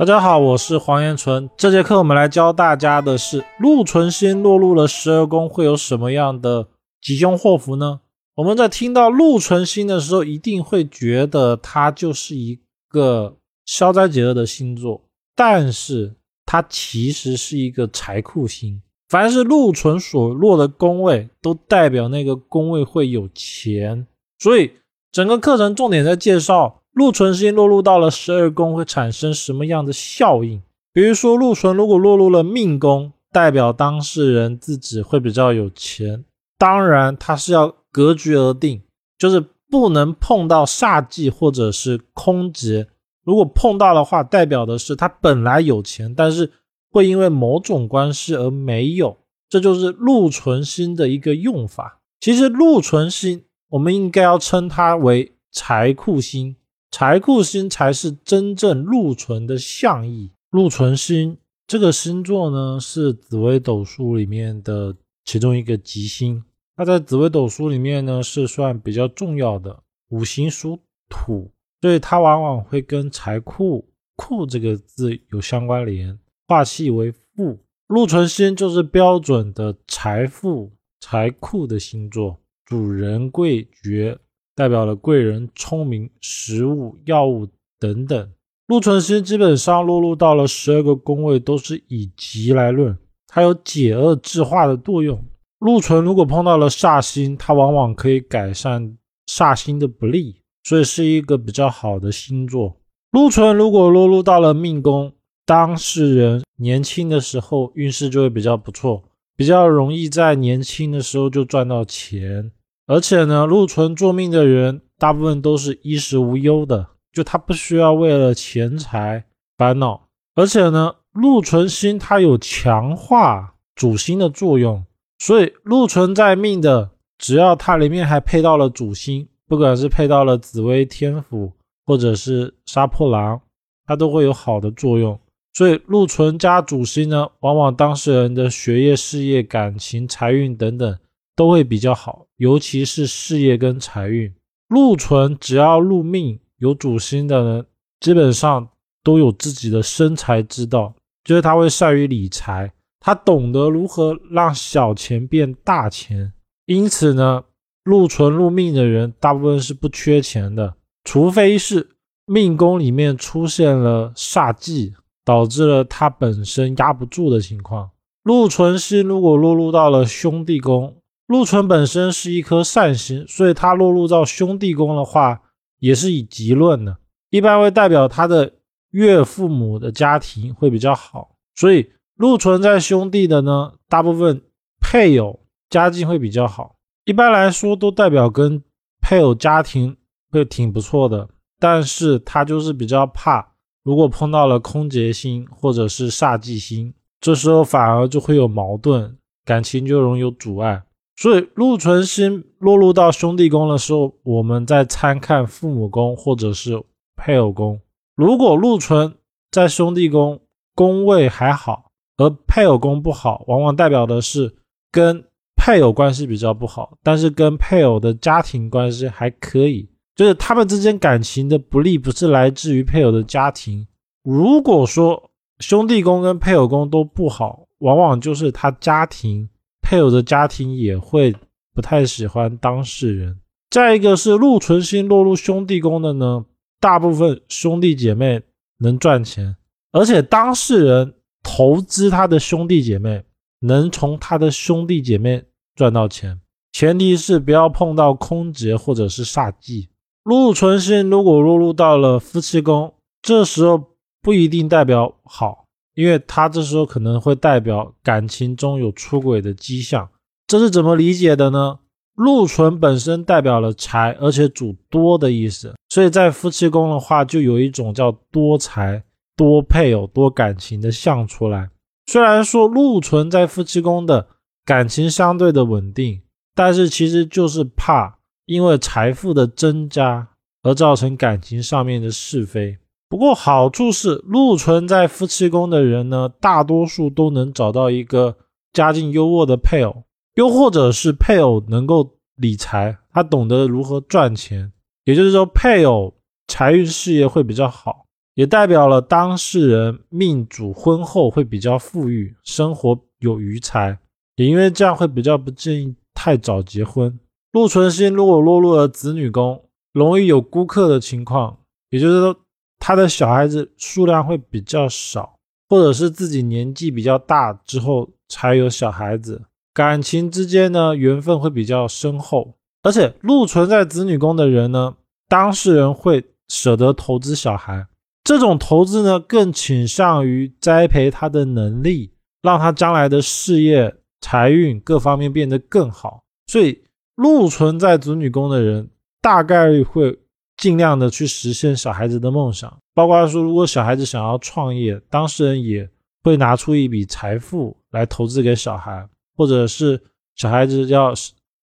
[0.00, 1.50] 大家好，我是黄延纯。
[1.58, 6.68] 这节课我们来教大家的是禄存星落入了十二宫会有什么样的
[7.02, 8.00] 吉凶祸福呢？
[8.36, 12.58] 我们在听到禄存星的时候，一定会觉得它就是一
[12.88, 13.36] 个
[13.66, 15.04] 消灾解厄的星座，
[15.36, 16.14] 但是
[16.46, 18.80] 它其实是一个财库星。
[19.10, 24.06] 凡是禄存所落的宫位，都代表那个宫位会有钱。
[24.38, 24.72] 所以
[25.12, 30.60] 整个课程重点在介绍禄存星落入到了十二宫会产生什么样的效应。
[30.92, 36.26] 比如说，禄存如果落入了命宫，代表当事人自己会比较有钱。
[36.58, 38.82] 当然，它是要格局而定，
[39.16, 42.88] 就是不能碰到煞忌或者是空劫。
[43.24, 46.52] 如果碰到的话，代表的是他本来有钱，但是。
[46.92, 49.16] 会因为某种关系而没有，
[49.48, 52.00] 这就是禄存星的一个用法。
[52.18, 56.56] 其实禄存星，我们应该要称它为财库星，
[56.90, 60.32] 财库星才是真正禄存的象意。
[60.50, 66.42] 禄存星这个星座呢，是紫微斗数里面的其中一个吉星。
[66.76, 76.18] 它在紫微斗数里面呢，是算比较重要的五行属土，所以它往往会跟财库库这个字有相关联。
[76.48, 84.18] 化气为富，禄存星就是标准的财富财库的星座，主人贵爵，
[84.60, 88.30] 代表了贵人聪明、食物、药物等等。
[88.66, 92.94] 禄存星基本上落入到了十二个宫位，都是以吉来论，
[93.26, 95.18] 它有解厄制化的作用。
[95.60, 102.76] 禄存如果碰到了煞星，它往往可以改善煞星的不利，所以是一个比较好的星座。
[103.12, 105.10] 禄存如果落入到了命宫。
[105.46, 109.02] 当事人年轻的时候运势就会比较不错，
[109.36, 112.52] 比较容易在年轻的时候就赚到钱。
[112.90, 120.08] 而且呢，禄存坐命的人大部分都是衣食无忧的，就他不需要为了钱财烦恼。
[120.34, 124.84] 而且呢，禄存星它有强化主星的作用，
[125.20, 131.52] 所以禄存在命的，只要它里面还配到了主星，不管是配到了紫微天府
[131.86, 133.40] 或者是杀破狼，
[133.86, 135.16] 它都会有好的作用。
[135.52, 140.98] 所以禄存加主星呢，往往当事人的学业、事业、感情、财运等等
[141.40, 144.30] 都会比较好，尤其是事业跟财运。
[144.68, 147.66] 禄存只要入命有主星的人，
[147.98, 148.68] 基本上
[149.02, 152.70] 都有自己的生财之道，就是他会善于理财，
[153.00, 156.30] 他懂得如何让小钱变大钱。
[156.66, 157.44] 因此呢，
[157.84, 160.74] 禄存入命的人大部分是不缺钱的，
[161.04, 161.96] 除非是
[162.26, 164.92] 命宫里面出现了煞忌。
[165.22, 167.90] 导致了他本身压不住的情况。
[168.24, 170.96] 禄存星如果落入到了兄弟宫，
[171.30, 175.40] 禄存本身是一颗善星，所以它落入到兄弟宫的话，
[175.78, 176.98] 也是以吉论的，
[177.30, 178.54] 一般会代表他的
[178.90, 181.36] 岳父母的家庭会比较好。
[181.54, 184.42] 所以禄存在兄弟的呢，大部分
[184.80, 186.74] 配偶家境会比较好。
[187.04, 188.60] 一般来说都代表跟
[189.00, 189.96] 配偶家庭
[190.32, 191.28] 会挺不错的，
[191.60, 193.52] 但是他就是比较怕。
[193.84, 200.82] 如果碰到了空劫星或者是煞忌星，这时候反而就会有矛盾，感情就容易有阻碍。
[201.20, 206.82] 所以禄存星落入到兄弟宫的时候，我们在参看父母宫或者是
[207.14, 207.78] 配偶宫。
[208.16, 209.12] 如果禄存
[209.50, 210.40] 在兄弟宫
[210.74, 214.56] 宫位还好，而配偶宫不好，往往代表的是
[214.90, 215.22] 跟
[215.54, 219.86] 配偶关系比较不好，但是跟配偶的家庭关系还可以。
[220.16, 223.86] 就是他们之间感情的不利，不是来自于配偶的家庭。
[224.22, 229.46] 如果说兄弟宫跟配偶宫都不好，往往就是他家庭
[229.90, 231.34] 配偶的家庭也会
[231.74, 233.40] 不太喜欢当事人。
[233.70, 236.44] 再一个是禄存星落入兄弟宫的呢，
[236.78, 238.40] 大部分兄弟姐妹
[238.78, 239.56] 能赚钱，
[239.90, 243.24] 而且当事人投资他的兄弟姐妹，
[243.58, 245.42] 能从他的兄弟姐妹
[245.74, 246.40] 赚到钱，
[246.70, 249.88] 前提是不要碰到空劫或者是煞忌。
[250.22, 253.88] 禄存星如果落入到了夫妻宫，这时候
[254.22, 255.64] 不一定代表好，
[255.94, 260.08] 因为他这时候可能会代表感情中有出轨的迹象。
[260.46, 261.78] 这是怎么理解的呢？
[262.14, 269.02] 禄存本身代表了财，而且主多的意思，所以在夫妻宫的话，就有一种叫多财、
[269.36, 271.70] 多配偶、多感情的象出来。
[272.06, 274.26] 虽然说禄存在夫妻宫的
[274.64, 276.20] 感情相对的稳定，
[276.54, 278.18] 但是其实就是怕。
[278.46, 280.26] 因为财富的增加
[280.62, 282.76] 而造成感情上面的是非。
[283.10, 288.36] 不过好处是，禄存在夫妻宫的人呢，大多数都能找到一个
[288.72, 290.04] 家境优渥的配偶，
[290.36, 294.72] 又或者是配偶能够理财，他懂得如何赚钱。
[295.04, 296.14] 也就是说，配偶
[296.46, 298.06] 财运事业会比较好。
[298.34, 303.98] 也代表了当事人命主婚后会比较富裕，生活有余财，
[304.36, 307.18] 也因为这样会比较不建议太早结婚。
[307.52, 311.58] 禄存星如果落入了子女宫，容易有孤客的情况，
[311.90, 312.36] 也就是说
[312.80, 315.36] 他的小孩子数量会比较少，
[315.68, 319.42] 或者是自己年纪比较大之后才有小孩子，
[319.72, 324.96] 感情之间呢缘分会比较深厚，而且禄存在子女宫的人呢，
[325.28, 327.86] 当事人会舍得投资小孩。
[328.22, 332.12] 这种投资呢，更倾向于栽培他的能力，
[332.42, 336.22] 让他将来的事业、财运各方面变得更好。
[336.46, 336.82] 所以，
[337.16, 338.90] 禄存在子女宫的人，
[339.22, 340.18] 大概率会
[340.60, 342.72] 尽量的去实现小孩子的梦想。
[342.94, 345.90] 包括说，如果小孩子想要创业，当事人也
[346.22, 350.00] 会拿出一笔财富来投资给小孩，或者是
[350.36, 351.12] 小孩子要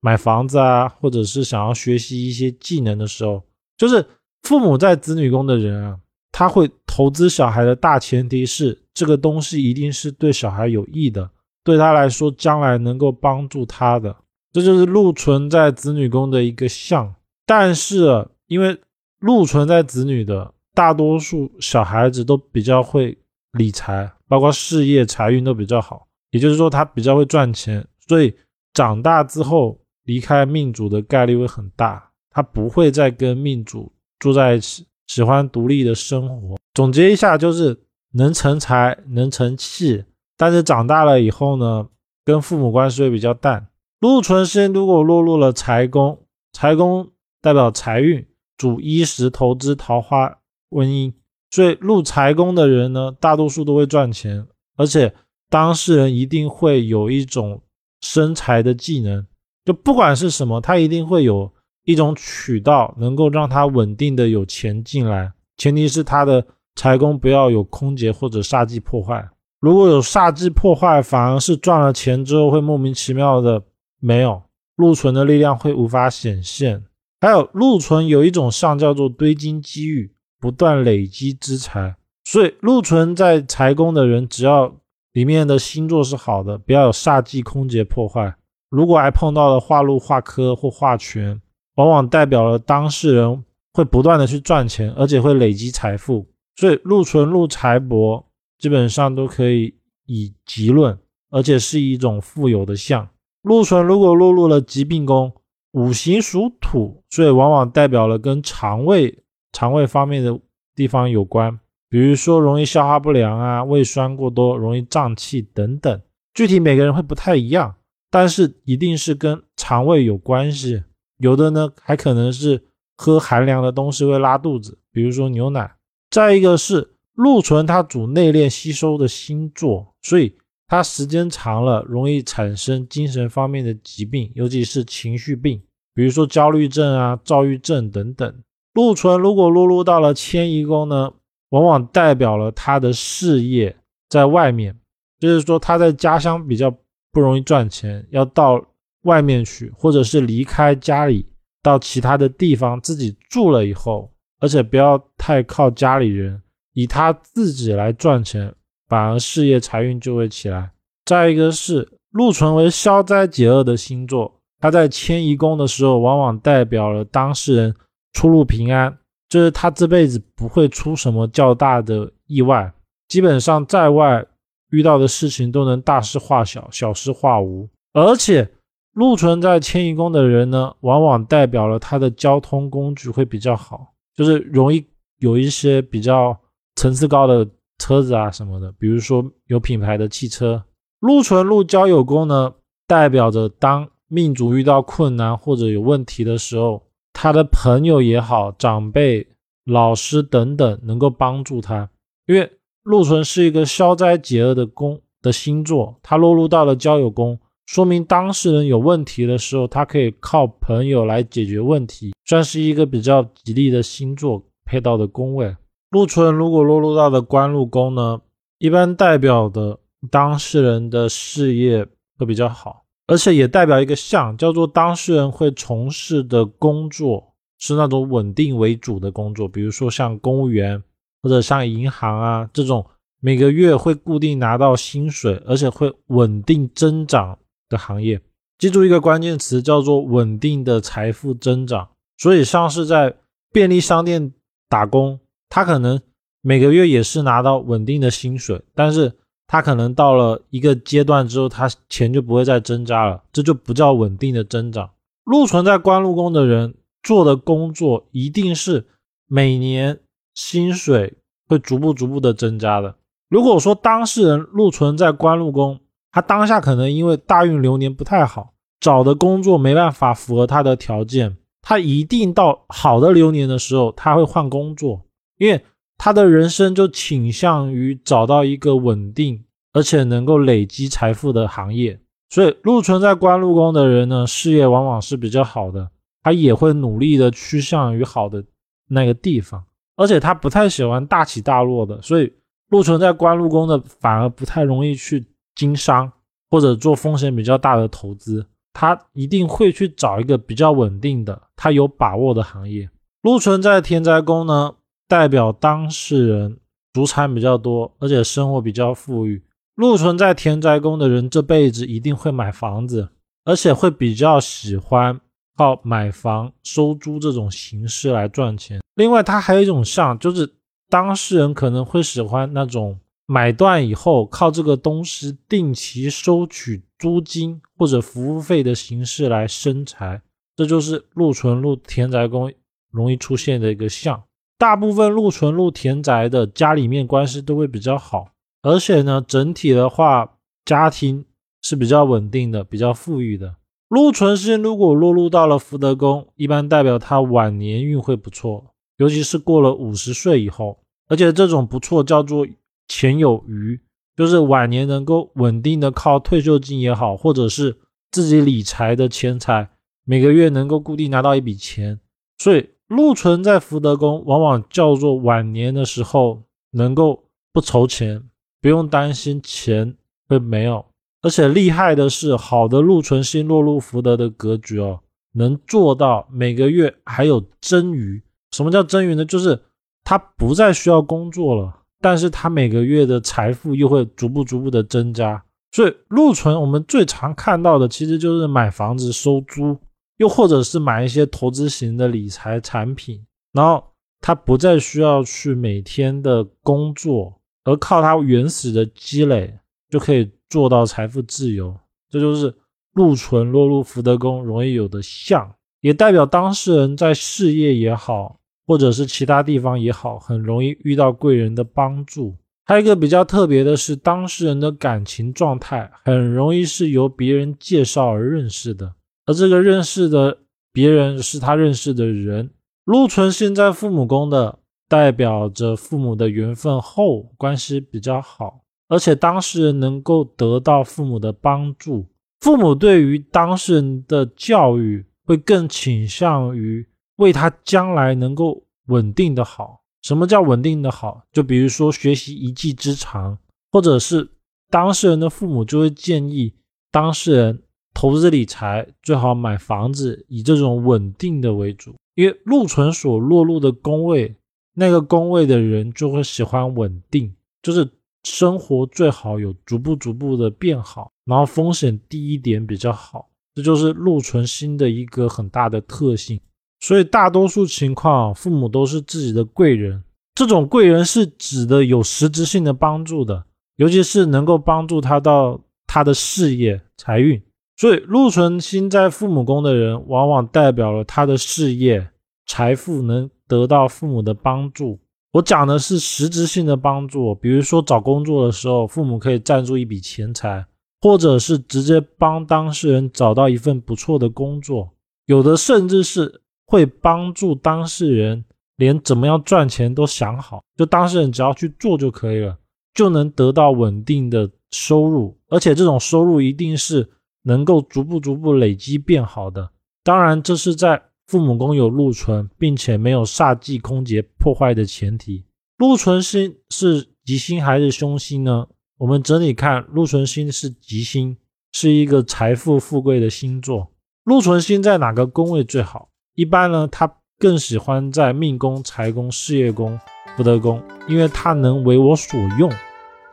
[0.02, 3.42] 买房子啊，或者是想要学习一些技能的时候，
[3.78, 4.06] 就是
[4.42, 5.98] 父母在子女宫的人啊。
[6.30, 11.28] 他会投资小孩的大前提是这个东西一定是对小孩有益的，
[11.64, 14.16] 对他来说将来能够帮助他的，
[14.54, 17.16] 这就是禄存在子女宫的一个象。
[17.48, 18.78] 但是因为
[19.20, 23.18] 禄存在子女的大多数小孩子都比较会
[23.54, 28.36] 理财，包括事业财运都比较好，也就是说他比较会赚钱，所以
[28.74, 34.86] 长大之后离开命主的概率会很大，他不会再跟命主住在一起。
[35.08, 36.58] 喜欢独立的生活。
[36.74, 37.80] 总结一下，就是
[38.12, 40.04] 能成才，能成器，
[40.36, 41.88] 但是长大了以后呢，
[42.26, 43.70] 跟父母关系会比较淡。
[44.02, 46.22] 禄存星如果落入了财宫，
[46.52, 47.10] 财宫
[47.42, 48.28] 代表财运，
[48.58, 50.40] 主衣食投资、桃花、
[50.70, 51.14] 婚姻，
[51.52, 54.46] 所以入财宫的人呢，大多数都会赚钱，
[54.76, 55.14] 而且
[55.50, 57.62] 当事人一定会有一种
[58.02, 59.26] 生财的技能，
[59.64, 61.52] 就不管是什么，他一定会有。
[61.88, 66.46] 一种渠道能够让他稳定的有钱进来，前提是他的
[66.76, 69.26] 财宫不要有空劫或者煞忌破坏。
[69.62, 73.64] 如果有煞忌破坏，反而是赚了钱之后会莫名其妙的
[74.02, 74.44] 没有
[74.76, 76.84] 禄存的力量会无法显现。
[77.20, 81.96] 还有禄存有一种相叫做堆金积玉，不断累积之财。
[82.24, 84.76] 所以禄存在财宫的人，只要
[85.14, 88.36] 里面的星座是好的，不要有煞忌空劫破坏。
[88.70, 91.42] 如果还碰到了化禄化科或化权。
[91.78, 96.26] 往往代表了当事人会不断的去赚钱，而且会累积财富，
[96.56, 98.24] 所以禄存禄财帛
[98.58, 99.76] 基本上都可以
[100.08, 100.98] 以吉论，
[101.30, 103.08] 而且是一种富有的相。
[103.44, 105.32] 禄存如果落入了疾病宫，
[105.78, 109.20] 五行属土，所以往往代表了跟肠胃、
[109.54, 110.40] 肠胃方面的
[110.74, 116.02] 地方有关，比如说容易消化不良啊、胃酸过多、容易胀气等等。
[116.34, 117.76] 具体每个人会不太一样，
[118.10, 120.84] 但是一定是跟肠胃有关系。
[121.20, 122.64] 有的呢，还可能是
[122.96, 125.76] 喝寒凉的东西会拉肚子，比如说牛奶。
[126.10, 130.36] 再一个是禄存，它主内敛吸收的星座，所以
[130.68, 135.62] 它时间长了容易产生精神方面的疾病，尤其是情绪病，
[135.98, 138.34] 比如说焦虑症啊、躁郁症等等。
[138.74, 141.12] 禄存如果落入到了迁移宫呢，
[141.50, 143.76] 往往代表了他的事业
[144.08, 144.80] 在外面，
[145.20, 146.74] 就是说他在家乡比较
[147.12, 148.64] 不容易赚钱，要到。
[149.04, 151.26] 外面去，或者是离开家里
[151.64, 154.12] 到其他的地方自己住了以后，
[154.42, 156.42] 而且不要太靠家里人，
[156.74, 158.54] 以他自己来赚钱，
[158.90, 160.72] 反而事业财运就会起来。
[161.06, 167.76] 再一个是禄存为消灾解厄的星座，他在迁移宫的时候，往往代表了当事人
[168.14, 168.98] 出入平安，
[169.30, 172.72] 就是他这辈子不会出什么较大的意外，
[173.08, 174.26] 基本上在外
[174.72, 178.50] 遇到的事情都能大事化小，小事化无，而且。
[178.94, 184.84] 禄存在迁移宫的人呢，往往代表了他的交通工具会比较好，就是容易
[185.20, 186.36] 有一些比较
[186.76, 187.48] 层次高的
[187.78, 190.64] 车子啊什么的，比如说有品牌的汽车。
[191.02, 192.52] 禄存禄交友宫呢，
[192.88, 196.84] 代表着当命主遇到困难或者有问题的时候，
[197.14, 199.28] 他的朋友也好、长辈、
[199.66, 201.90] 老师等等能够帮助他，
[202.26, 202.52] 因为
[202.84, 207.38] 禄存是一个消灾解厄的宫的星座，他落入到了交友宫。
[207.66, 215.54] 说明当事人有问题的时候，他可以靠朋友来解决问题，算是一个比较吉利的星座配到的宫位。
[215.90, 218.22] 禄存如果落入到的官禄宫呢，
[218.60, 221.86] 一般代表的当事人的事业
[222.18, 230.84] 会比较好，而且也代表一个象，叫做当事人会从事的工作是那种稳定为主的工作，比如说像公务员
[231.24, 232.86] 或者像银行啊这种，
[233.20, 237.40] 每个月会固定拿到薪水，而且会稳定增长。
[237.70, 238.22] 的行业，
[238.58, 241.90] 记住一个关键词，叫做稳定的财富增长。
[242.18, 243.14] 所以，像是在
[243.52, 244.32] 便利商店
[244.70, 246.00] 打工，他可能
[246.42, 249.12] 每个月也是拿到稳定的薪水，但是
[249.48, 254.90] 他可能到了一个阶段之后，他钱就不会再增加了，这就不叫稳定的增长。
[255.24, 258.86] 禄存在官禄宫的人做的工作，一定是
[259.26, 260.00] 每年
[260.34, 261.14] 薪水
[261.48, 262.96] 会逐步逐步的增加的。
[263.30, 265.80] 如果说当事人禄存在官禄宫，
[266.12, 275.06] 他当下可能因为大运流年不太好，找的工作没办法符合他的条件，他一定到好的流年的时候，他会换工作，
[275.38, 275.64] 因为。
[275.98, 282.00] 他的人生就倾向于找到一个稳定而且能够累积财富的行业，
[282.30, 285.90] 所以禄存在官禄宫的人呢，事业往往是比较好的，
[286.24, 288.44] 他也会努力的趋向于好的
[288.90, 289.64] 那个地方，
[289.96, 292.34] 而且他不太喜欢大起大落的，所以
[292.70, 295.26] 禄存在官禄宫的反而不太容易去
[295.56, 296.12] 经商
[296.50, 302.90] 或者做风险比较大的投资，他一定会去找一个比较稳定的、他有把握的行业。
[303.22, 304.76] 禄存在田宅宫呢？
[305.08, 306.58] 代表当事人
[306.94, 309.42] 祖产比较多，而且生活比较富裕。
[309.76, 313.10] 禄存在田宅宫的人，这辈子一定会买房子，
[313.46, 315.20] 而且会比较喜欢
[315.56, 318.82] 靠买房收租这种形式来赚钱。
[318.96, 320.52] 另外，他还有一种像，就是
[320.90, 330.22] 当事人可能会喜欢那种买断以后靠这个东西定期收取租金或者服务费的形式来生财。
[330.56, 332.52] 这就是禄存禄田宅宫
[332.90, 334.24] 容易出现的一个像。
[334.60, 338.32] 大部分禄存禄田宅的家里面关系都会比较好，
[338.64, 341.26] 而且呢，整体的话家庭
[341.62, 343.58] 是比较稳定的，比较富裕的。
[343.88, 348.66] 禄存星如果落入到了福德宫，一般代表他晚年运会不错，
[348.98, 352.48] 尤其是过了五十岁以后，而且这种不错叫做
[352.88, 353.80] 钱有余，
[354.16, 357.78] 就是晚年能够稳定的靠退休金也好，或者是
[358.12, 359.70] 自己理财的钱财，
[360.04, 362.00] 每个月能够固定拿到一笔钱，
[362.40, 362.70] 所以。
[362.88, 366.42] 禄存在福德宫，往往叫做晚年的时候
[366.72, 368.24] 能够不愁钱，
[368.62, 369.96] 不用担心钱
[370.28, 370.86] 会没有。
[371.22, 375.02] 而且厉害的是，好的禄存星落入福德的格局哦，
[375.34, 378.22] 能做到每个月还有增余。
[378.52, 379.26] 什么叫增余呢？
[379.26, 379.60] 就是
[380.06, 385.44] 他不再需要工作了，但是他每个月的财富又会逐步逐步的增加。
[385.74, 389.78] 所以禄存我们最常看到的，其实就是买房子收租。
[390.18, 393.84] 又或者是买一些投资型的理财产品，然后
[394.20, 399.58] 他不再需要去每天的工作，而靠他原始的积累
[399.90, 401.76] 就可以做到财富自由。
[402.10, 402.54] 这就是
[402.94, 412.36] 禄存落入福德宫容易有的相，也代表当事人在事业也好，或者是其他地方也好，很容易遇到贵人的帮助。
[412.66, 418.94] 还有一个比较特别的是，当事人的感情状态很容易是由别人介绍而认识的。
[419.28, 420.40] 而这个认识的
[420.72, 422.50] 别人是他认识的人，
[422.86, 432.08] 禄存现在父母宫的，代表着父母的缘分厚，关系比较好，而且当事人能够得到父母的帮助，
[432.40, 439.82] 父母对于当事人的教育会更倾向于为他将来能够稳定的好。
[440.04, 441.22] 什么叫稳定的好？
[441.34, 443.38] 就比如说学习一技之长，
[443.74, 444.30] 或者是
[444.70, 446.56] 当事人的父母就会建议
[446.90, 447.64] 当事人。
[447.98, 454.36] 投资理财最好买房子，以这种稳定的为主，因为禄存所落入的宫位，
[454.76, 457.90] 那个宫位的人就会喜欢稳定，就是
[458.24, 466.40] 生活最好有逐步逐步的变好，然后风险低一点比较好，这就是禄存星的一个很大的特性。
[466.80, 470.04] 所以大多数情况，父母都是自己的贵人，
[470.36, 473.44] 这种贵人是指的有实质性的帮助的，
[473.78, 477.42] 尤其是能够帮助他到他的事业财运。
[477.80, 482.10] 所以，禄存星在父母宫的人，往往代表了他的事业、
[482.48, 485.00] 财富能得到父母的帮助。
[485.34, 490.66] 我讲的是实质性的帮助，比如说找工作的时候，父母可以赞助一笔钱财，
[491.02, 494.90] 或者是直接帮当事人找到一份不错的工作。
[495.28, 498.44] 有的甚至是会帮助当事人
[498.78, 502.58] 连怎么样赚钱都想好，就当事人只要去做就可以了，
[502.96, 507.08] 就能得到稳定的收入，而且这种收入一定是。
[507.48, 509.72] 能够逐步逐步累积变好的，
[510.04, 515.46] 当然这是在父母宫有禄存，并且没有煞忌空劫破坏的前提。
[515.78, 518.68] 禄存星是吉星还是凶星呢？
[518.98, 521.38] 我们整体看，禄存星是吉星，
[521.72, 523.94] 是一个财富富贵的星座。
[524.26, 526.10] 禄存星在哪个宫位最好？
[526.36, 529.98] 一般呢，他更喜欢在命宫、财宫、事业宫、
[530.36, 532.70] 福德宫，因为它能为我所用。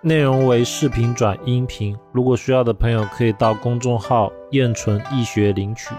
[0.06, 5.94] 内容为视频转音频，如果需要的朋友可以到公众号“燕纯易学”领取。